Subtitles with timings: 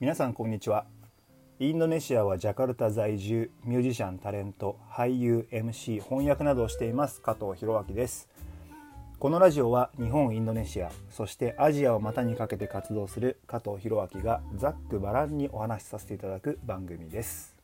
[0.00, 0.86] 皆さんこんにちは。
[1.58, 8.30] インドネシアはジャカルタ在住ミュージシャンタレント俳優 MC 翻訳などをしています加藤弘明です。
[9.18, 17.54] このラジオは日本インドネシアそしてアジアを股にかけて活動する加藤弘明がざっくばらんにお話しさせていただく番組です。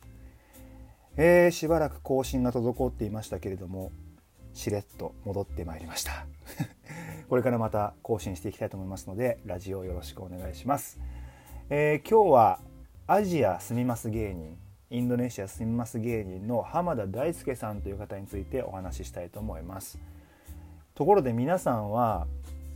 [1.17, 3.93] えー、しばらく更新が滞っていましたけれども
[4.53, 6.27] しれっと戻ってまいりました。
[7.31, 11.01] これからまた更新していきたいと思いますのでラジオよろしくお願いします。
[11.69, 12.61] えー、今日は
[13.09, 14.57] アジア住みます芸人
[14.89, 19.99] インドネシア住みます芸人の浜田大輔さんという方についてお話ししたいと思います。
[20.95, 22.29] ところで皆さんは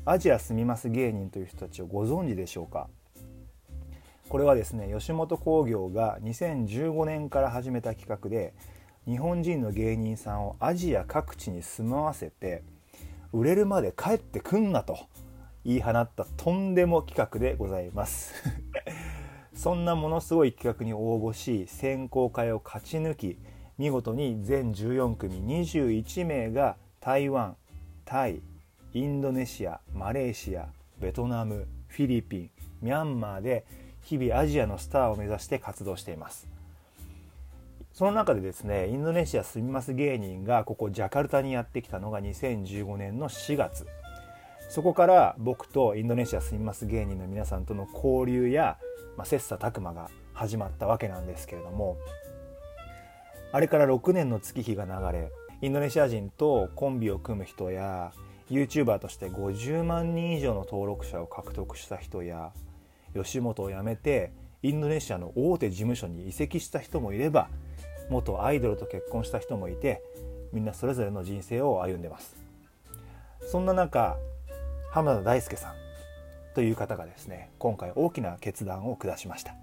[0.04, 2.88] アジア住みます芸人という人たちをご存知でしょうか？
[4.28, 8.54] これはですね吉本興業が2015年から始めた企画で
[9.06, 12.64] 日本人の芸人さんをアジア各地に住まわせて
[13.32, 14.98] 売れるまで帰ってくんなと
[15.64, 18.32] 言い放ったとんでも企画でございます。
[19.60, 23.36] そんなものすごい企画に応募し選考会を勝ち抜き
[23.76, 27.56] 見事に全14組21名が台湾
[28.06, 28.40] タイ
[28.94, 32.50] インドネシアマレーシアベトナムフィリピン
[32.80, 33.66] ミャンマーで
[34.00, 36.48] 日々アジアのスターを目指して活動しています。
[37.92, 43.86] その中でですねインドネシア住みます芸人がここジャカルタにやってきたのが2015年の4月。
[44.70, 48.78] そこから僕とインドネシア住みます芸人の皆さんとの交流や、
[49.16, 51.98] まあ、切磋琢磨が始まったわけなんですけれども
[53.52, 58.12] あれから6年の月日が流れインドネシア人とコンビを組む人や
[58.50, 62.52] YouTuber として50万人以上の登録者を獲得した人や
[63.14, 64.32] 吉本を辞めて
[64.62, 67.48] インドネシアの大手事務所に移籍した人もいれば
[68.08, 70.02] 元アイドルと結婚した人もいて
[70.52, 72.36] みんなそれぞれの人生を歩んでます。
[73.50, 74.16] そんな中
[74.92, 75.79] 浜田大輔さん
[76.54, 79.54] という方がですね今回大きな決断を下しました。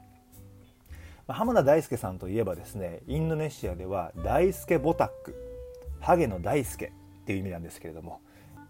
[1.27, 5.35] 浜田大輔さんといえばですねインドネシアでは大輔ボタック
[5.99, 8.21] ハゲの大輔っていう意味なんですけれども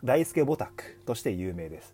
[0.04, 1.94] 大輔ボタックとして有名です、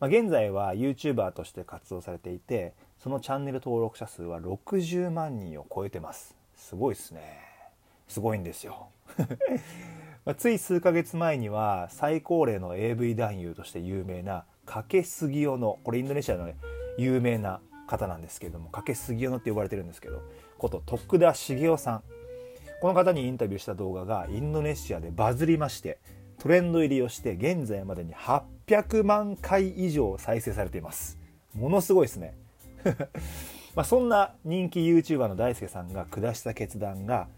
[0.00, 6.34] まあ、現在は YouTuber として活動されていてそのチャンネル登録者数は60万人を超えてます。
[6.56, 7.20] すごいですね。
[8.08, 8.88] すごいんですよ。
[10.24, 16.56] まあ、つい数ヶ月前には最高齢の AV 男優として有名な掛杉尾のこれインドネシアの、ね、
[16.98, 20.22] 有名な方なんですけれども掛杉尾のって呼ばれてるんですけど
[20.58, 22.02] こと徳田茂雄さん。
[22.80, 25.98] この方にインタビューした動画がインドネシアでバズりまして
[26.38, 31.18] トレンド入りをして現在までに800万回以上再生されています。
[31.54, 32.34] ものすごいですね。
[33.74, 37.28] まあそんな人気 YouTuber の大輔さんが下した決断が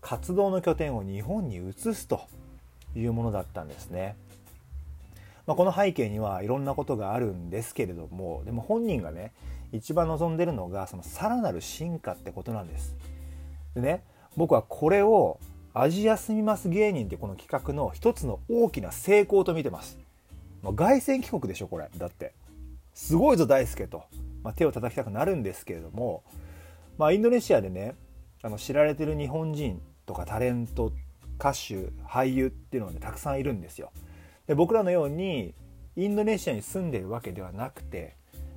[0.00, 2.22] 活動の拠点を日本に移すと
[2.96, 4.16] いうものだったんですね。
[5.46, 9.32] まあ、この背景にはいろんなことがあるんですけれどもでも本人がね
[9.72, 12.94] 一番望んでるのがそのさらなる進化ってことなんです。
[13.74, 14.04] でね
[14.36, 15.38] 僕はこれを
[15.74, 19.98] アジア住みます芸人ってこの企画の一つの大きな成功と見てます。
[20.62, 22.34] まあ、凱旋帰国でしょこれだって。
[22.94, 24.04] すごいぞ大輔と、
[24.42, 26.22] まあ、手を叩きたくなるんですけれども、
[26.98, 27.94] まあ、インドネシアでね
[28.42, 30.92] あの知られてる日本人とかタレント
[31.38, 33.92] 歌手俳優っていうのがねたくさんいるんですよ
[34.46, 35.54] で僕らのように
[35.96, 38.16] インドネシアに住んでるわけではなくて、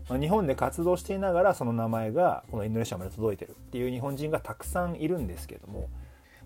[0.09, 5.90] まあ、日本で活動していながらその名前がこのインドネシアまで届いてるっていう日本人がたくさんいるんですけども、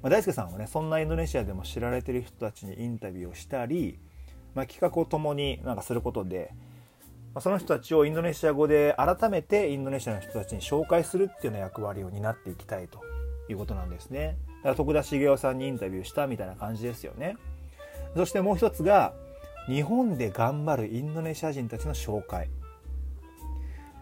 [0.02, 4.00] まあ、大輔さんはねそんなインドネシアでも知られてる人たちにインタビューをしたり、
[4.56, 6.52] まあ、企画を共になんかすることで、
[7.34, 13.02] まあ、その人たちをインドネシア語で改めてインドネシアの人たちに紹介するっていうような役割を担っていきたいと
[13.50, 14.38] いうことなんですね。
[14.58, 17.38] だから徳田茂雄さんにインタビューしたみたいな感じですよね。
[18.16, 19.14] そしてもう一つが、
[19.70, 22.50] 日本で頑張るインドネシア人たちの紹介。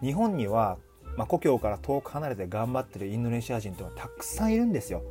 [0.00, 0.78] 日本には、
[1.18, 5.02] まあ、故郷から遠く離れて頑張ってるインドネシア人というのはたくさんいるんですよ。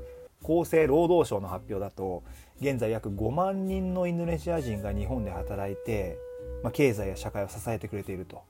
[0.41, 2.23] 厚生労働省の発表だと、
[2.59, 6.17] 現在約5万人のインドネシア人が日本で働いて、
[6.63, 8.41] まあ、経済や社会を支えてくれていると。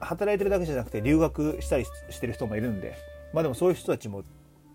[0.00, 2.96] 働いてるだけじゃなくて留学したりしてる人もいるんで、
[3.32, 4.24] まあでもそういう人たちも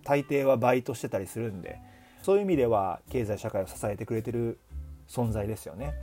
[0.06, 1.80] 大抵はバイトしてたりするんで
[2.24, 4.58] そういう意味では経済社会を支えてくれてる
[5.08, 5.94] 存在ですよね。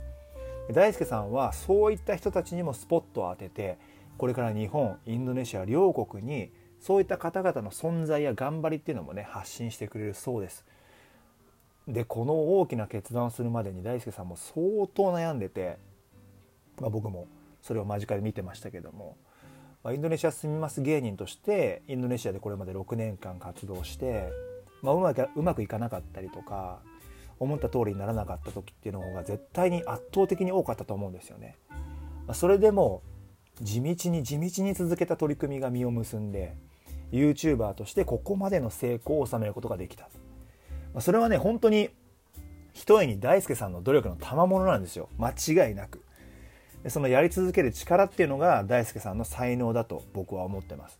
[0.73, 3.77] 大輔さんはそういった人たちにもスポットを当てて
[4.17, 10.65] これから日本インドネシア両国にそういった方々の存在や頑張りっていうのもね発信してくれるそうです。
[11.87, 15.77] でこの大きな決断をするまでに大輔さんも相当悩んでて、
[16.79, 17.27] まあ、僕も
[17.63, 19.17] それを間近で見てましたけども
[19.83, 24.29] まあ、インドネシア住みます芸人としてインドネシアでこれまで6年間活動して、
[24.81, 26.79] まあ、うまくうまくいかなかったりとか
[27.39, 31.55] 思った通りにならなかった時っていうのが絶対に圧倒的に多かったと思うんですよね。
[32.33, 33.01] それでも
[33.61, 36.55] 地道に地道に続けた取り組みが実を結んで
[37.11, 40.09] YouTuber としてここまでの成功を収めることができた。
[40.99, 41.89] それはね本当に
[42.73, 45.09] ひとえに大輔さんの努力の賜物なんですよ。
[45.17, 46.03] 間違いなく。
[46.87, 50.99] そのやり続ける力っていうのが大輔さんの才能だと僕は思ってます。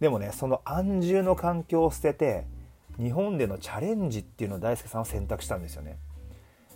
[0.00, 2.44] でもねその安住の環境を捨てて
[2.98, 5.98] 日本でのチャレンジっていうのを大輔さんは選択したんですよね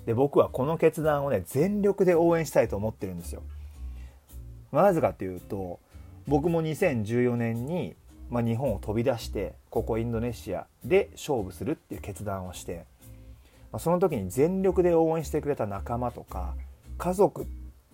[0.06, 3.42] で僕はこの決断をね全力で応援したいと思ってるんですよ
[4.72, 5.80] なぜかっていうと
[6.26, 7.94] 僕も2014年に、
[8.30, 12.84] まあ、日本を飛び出してここインドネシアで勝負するっていう決断をして、
[13.72, 16.54] まあ、その時に全力で応援してくれた仲間とか
[16.98, 17.46] 家族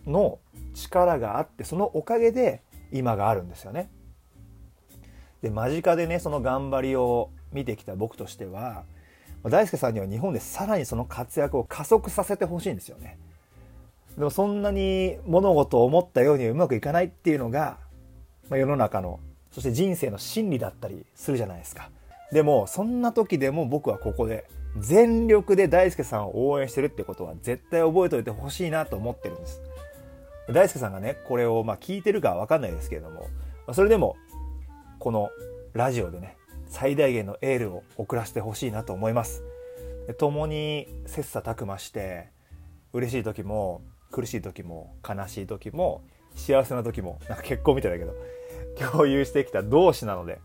[0.06, 0.38] の
[0.74, 2.60] 力があってそのおかげで
[2.92, 3.90] 今があるんですよね。
[5.46, 8.82] で間近でねその頑張りを見てきた僕としては
[9.44, 13.16] 大輔さんには日本でさらにその活躍を加速させてほしいんですよね。
[14.18, 17.78] でもそんなに物事を思ったようにうまくいかないっていうのが、
[18.48, 19.20] まあ、世の中の
[19.52, 21.90] そして人生の真理だったりするじゃないですか。
[22.32, 24.46] でもそんな時でも僕はここで
[24.78, 29.60] 全力で大輔さんを応援してるってことは絶対覚えておいてほしいなと思ってるんです。
[30.48, 33.28] 大輔さんがねこれをまあ聞いてるかは分かんないですけれども
[33.72, 34.16] それでも
[35.06, 35.30] この
[35.72, 36.36] ラジオでね
[36.66, 39.44] 最大限のエールを送らせてほしいなと思います。
[40.18, 42.32] 共に切磋琢磨して
[42.92, 46.02] 嬉しい時も苦しい時も悲しい時も
[46.34, 48.16] 幸せな時もなんか結婚みたいだけど
[48.90, 50.40] 共有してきた同志なので。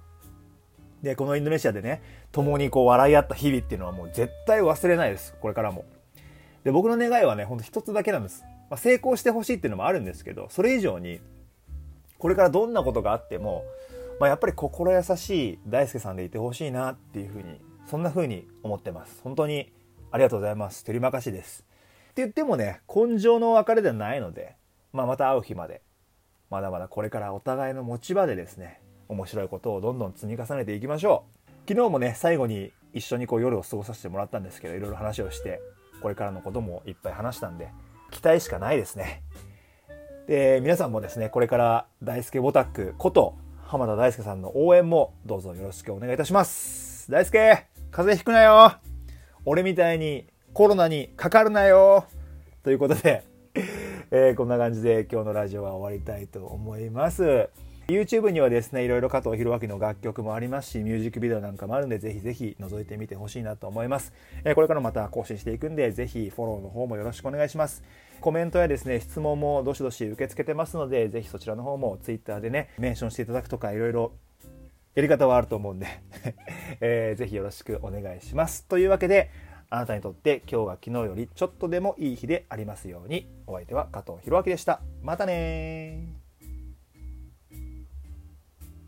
[1.01, 5.35] でこのインドネシアでね共にこう笑い合った日々っていうのはもう絶対忘れないです。
[5.41, 5.85] これからも。
[6.63, 8.43] で僕の願いはねほんと一つだけなんです。
[8.69, 11.19] まあ、成功してほしいっていうのもあるんですけどそれ以上に
[12.21, 13.63] これからどんなことがあっても、
[14.21, 19.19] まあ、やっぱり心優しい大輔さんでいてほしいなっていうふうにそんなふうに思ってます。
[19.23, 19.73] 本当に
[20.11, 20.83] ありがとうございます。
[20.83, 21.65] 照りまかしです。
[22.11, 24.57] って言ってもね根性の別れではないので、
[24.93, 25.81] まあ、また会う日まで
[26.51, 28.79] まだまだこれからお互いの持ち場でですね
[29.09, 31.51] 面白いことをどんどん積み重ねていきましょう。
[31.67, 35.59] 昨日もね最後に一緒にこう夜を過ごさせてもらったんですけどいろいろ話をして
[35.99, 37.69] これからのこともいっぱい話したんで
[38.11, 39.23] 期待しかないですね。
[40.27, 43.35] で、皆さんもですね、これから大輔ボタックこと
[43.71, 47.09] 浜田大輔さんの応援もどうぞよろしくお願いいたします。
[47.09, 47.39] 大輔、
[47.89, 48.73] 風邪ひくなよ
[49.45, 52.05] 俺みたいにコロナにかかるなよ
[52.63, 53.23] ということで、
[54.11, 57.47] えー、こんな感じで今日のラジオは終わりたいと思います。
[57.91, 64.13] YouTube にはですね、いろいろ加藤弘明の楽曲もありますし、ミュージックビデオなんかもあるんで、ぜひぜひ覗いてみてほしいなと思います。
[64.45, 67.83] えー、これからまた更新していくんで、ぜひフォローの方もよろしくお願いします。
[68.21, 74.13] コメントやですね、質問もどしどし受け付けてますので、ぜひそちらの方も Twitter でね、メンションしていただくとか、いろいろ
[74.95, 75.87] やり方はあると思うんで
[76.81, 78.65] えー、ぜひよろしくお願いします。
[78.65, 79.29] というわけで、
[79.69, 83.27] あなたにとって今日が昨日よりちょっとでもいい日でありますように。
[83.47, 84.81] お相手は加藤弘明でした。
[85.01, 86.20] またね